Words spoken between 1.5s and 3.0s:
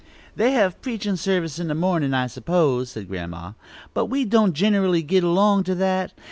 in the mornin', I suppose,"